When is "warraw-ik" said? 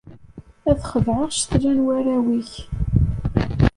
1.85-2.51